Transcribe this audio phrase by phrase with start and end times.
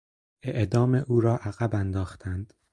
[0.43, 2.53] اعدام او را عقب انداختند.